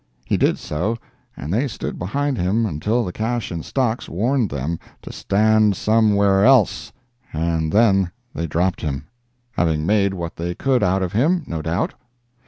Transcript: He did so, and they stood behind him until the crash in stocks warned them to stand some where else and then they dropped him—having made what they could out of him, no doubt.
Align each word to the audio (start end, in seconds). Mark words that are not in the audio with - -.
He 0.25 0.35
did 0.35 0.57
so, 0.57 0.97
and 1.37 1.53
they 1.53 1.67
stood 1.67 1.99
behind 1.99 2.35
him 2.39 2.65
until 2.65 3.05
the 3.05 3.13
crash 3.13 3.51
in 3.51 3.61
stocks 3.61 4.09
warned 4.09 4.49
them 4.49 4.79
to 5.03 5.13
stand 5.13 5.75
some 5.75 6.15
where 6.15 6.43
else 6.43 6.91
and 7.31 7.71
then 7.71 8.09
they 8.33 8.47
dropped 8.47 8.81
him—having 8.81 9.85
made 9.85 10.15
what 10.15 10.37
they 10.37 10.55
could 10.55 10.81
out 10.81 11.03
of 11.03 11.13
him, 11.13 11.43
no 11.45 11.61
doubt. 11.61 11.93